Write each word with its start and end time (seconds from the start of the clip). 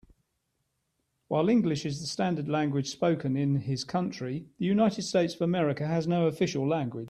While 1.27 1.47
English 1.47 1.85
is 1.85 2.01
the 2.01 2.07
standard 2.07 2.49
language 2.49 2.89
spoken 2.89 3.37
in 3.37 3.55
his 3.57 3.83
country, 3.83 4.47
the 4.57 4.65
United 4.65 5.03
States 5.03 5.35
of 5.35 5.41
America 5.43 5.85
has 5.85 6.07
no 6.07 6.25
official 6.25 6.67
language. 6.67 6.99